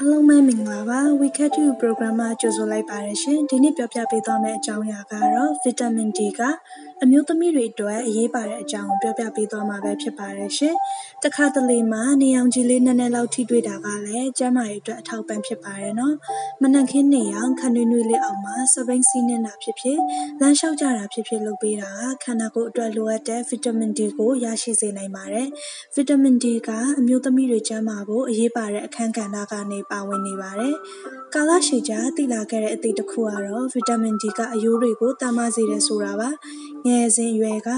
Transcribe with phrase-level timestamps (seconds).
[0.00, 6.40] အားလုံးပဲမင်္ဂလာပါ Wecat to program မှာကြိုဆိုလိုက်ပါတယ်ရှင်ဒီနေ့ပြောပြပေးသွားမယ့်အကြောင်းအရာကတော့ vitamin D က
[7.02, 10.74] အမျိုးသမီးတွေအတွက်အရေးပါတဲ့အကြောင်းကို ပြောပြပေးသွားမှာပဲ ဖြစ်ပါတယ်ရှင်
[11.24, 16.14] တခါတလေမှာ နေအောင်ကြီးလေးနည်းနည်းလောက် ထိတွေ့တာကလည်း ကျန်းမာရေးအတွက် အထောက်ပံ့ ဖြစ်ပါတယ်နော်
[16.62, 19.98] မနက်ခင်းနေအောင်ခန္ဓာနွေးလေးအောင်မှာစပိန်စီးနေတာဖြစ်ဖြစ်
[20.40, 21.90] လမ်းလျှောက်ကြတာဖြစ်ဖြစ် လုပ်ပေးတာ
[22.24, 25.48] ခန္ဓာကိုယ်အတွက် လိုအပ်တဲ့ vitamin D ကို ရရှိစေနိုင်ပါတယ်
[25.96, 30.74] vitamin D က အမျိုးသမီးတွေ ကျန်းမာဖို့ အရေးပါတဲ့ အခန်းကဏ္ဍကနေ ပါဝင်နေပါတယ်။
[31.34, 36.30] ကာလရှည်ကြာ သိလာခဲ့တဲ့ အသည့်တစ်ခုကတော့ ဗီတာမင် D က အရိုးတွေကိုတမစေတယ်ဆိုတာပါ။
[36.86, 37.70] ငယ်စဉ်အရွယ်က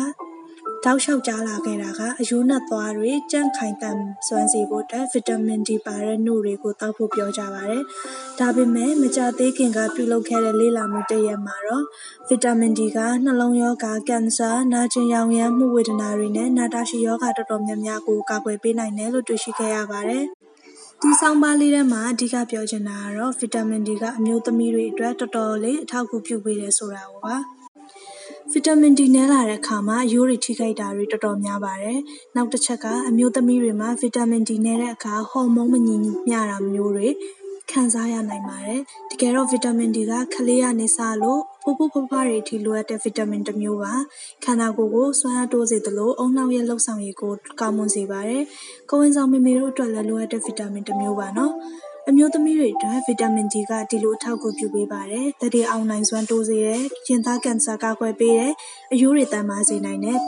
[0.84, 7.82] တောက်လျှောက်ကြားလာခဲ့တာကအယိုးနက်သွားတွေကြန့်ခိုင်တန်စွမ်းစေဖို့အတွက်ဗီတာမင် D ပါတဲ့နှုတ်တွေကိုတောက်ဖို့ပြောကြပါတယ်။
[8.38, 11.84] ဒါပေမဲ့မကြသေးခင်ကပြုလုပ်ခဲ့တဲ့လေ့လာမှုတစ်ရပ်မှာတော့
[12.28, 20.24] ဗီတာမင် D ကနှလုံးရောဂါ၊ကင်ဆာ၊နာကျင်ယောင်ယမ်းမှုဝေဒနာတွေနဲ့နာတာရှည်ရောဂါတော်တော်များများကိုကာကွယ်ပေးနိုင်တယ်လို့တွေ့ရှိခဲ့ရပါတယ်။
[21.00, 27.36] ဒီဆောင်းပါးလေးထဲမှာအဓိကပြောချင်တာကတော့ဗီတာမင် D ကအမျိုးသမီးတွေအတွက်တော်တော်လေးအထောက်အကူပြုပေးတယ်ဆိုတာကိုပါ
[28.54, 31.98] ဗီတာမင် D နည်းလာတဲ့အခါမှာ အရိုးတွေထိခိုက်တာတွေတော်တော်များပါတယ်။
[32.36, 35.96] နောက်တစ်ချက်ကအမျိုးသမီးတွေမှာ ဗီတာမင် D နည်းတဲ့အခါ ဟော်မုန်းမညီ
[36.28, 37.08] မျှတာမျိုးတွေ
[37.70, 43.92] ခံစားရနိုင်ပါတယ်။တကယ်တော့ ဗီတာမင် D က ကလေးကနေစလို့ဖိုးဖိုးဖွားဖွားတွေအထိ လိုအပ်တဲ့ ဗီတာမင်တစ်မျိုးပါ။
[44.44, 48.42] ခန္ဓာကိုယ်ကို စွမ်းအားတိုးစေသလို ဦးနှောက်ရဲ့လှုပ်ဆောင်ရည်ကို ကောင်းမွန်စေပါတယ်။
[48.90, 51.54] ကိုယ်ဝန်ဆောင်မေမေတို့အတွက်လည်း လိုအပ်တဲ့ ဗီတာမင်တစ်မျိုးပါနော်။
[52.08, 58.52] အမျိုးသမီးတွေအတွက် ဗီတာမင် D က ဒီလို အထောက်အကူပြုပေးပါတယ်။သက်တွေအောင်နိုင်စွမ်း တိုးစေတယ်။ရင်သားကင်ဆာ ကာကွယ်ပေးတယ်။
[58.92, 60.18] အရိုးတွေ သန်မာစေနိုင်တယ်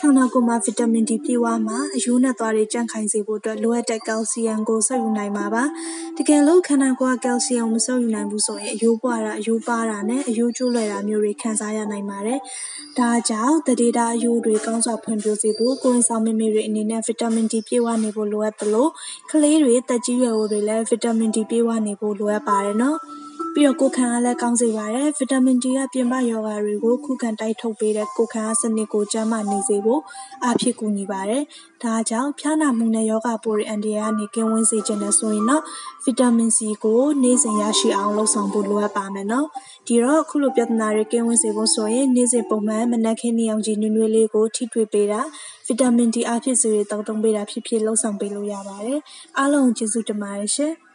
[0.00, 5.64] ခန္ဓာကိုယ်မှာ ဗီတာမင် D ပြည့်ဝမှ အရိုးနဲ့သွားတွေ ကြန့်ခိုင်စေဖို့အတွက် လိုအပ်တဲ့ ကယ်လ်ဆီယမ်ကို စုပ်ယူနိုင်မှာပါ။
[6.16, 12.38] တကယ်လို့ ခန္ဓာကိုယ်က ကယ်လ်ဆီယမ် မစုပ်ယူနိုင်ဘူးဆိုရင် အရိုးပွားတာ၊အရိုးပါးတာနဲ့ အရိုးကျိုးလွယ်တာမျိုးတွေ ခံစားရနိုင်ပါတယ်။
[12.98, 18.88] ဒါကြောင့် သန္ဓေတာအရိုးတွေ ကောင်းစွာဖွံ့ဖြိုးစေဖို့ ကိုယ်ဝန်ဆောင်မိမိတွေအနေနဲ့ ဗီတာမင် D ပြည့်ဝနေဖို့ လိုအပ်သလို
[19.30, 22.98] ကလေးတွေ၊သက်ကြီးရွယ်အိုတွေလည်း ဗီတာမင် D ပြည့်ဝနေဖို့ လိုအပ်ပါတယ်နော်။
[23.56, 30.00] ပြီးတော့ကိုယ်ခံအားလည်းကောင်းစေပါတယ်။ဗီတာမင် D ကပြင်ပရောဂါတွေကိုခုခံတိုက်ထုတ်ပေးတဲ့ကိုယ်ခံအားစနစ်ကိုကျန်းမာနေစေဖို့
[30.44, 31.42] အားဖြည့်ကူညီပါတယ်။
[31.82, 35.62] ဒါကြောင့်ဖျားနာမှုနဲ့ရောဂါပိုးတွေအန္တရာယ်ကနေကင်းဝေးစေချင်တယ်ဆိုရင်တော့
[36.04, 39.46] ဗီတာမင် C ကိုနေ့စဉ်ရရှိအောင်လုပ်ဆောင်ဖို့လိုအပ်ပါမယ်နော်။
[39.86, 45.20] ဒီတော့အခုလိုပြဿနာတွေကင်းဝေးစေဖို့ဆိုရင်နေ့စဉ်ပုံမှန်မနက်ခင်းနေအောင်ကြည်နွေးနွေးလေးကိုထိတွေ့ပေးတာ
[45.66, 49.00] ဗီတာမင် D အားဖြည့်စေတွေတောက်သုံးပေးတာဖြစ်ဖြစ်လှုပ်ဆောင်ပေးလို့ရပါတယ်။
[49.38, 50.74] အားလုံးကျေးဇူးတင်ပါတယ်ရှင်။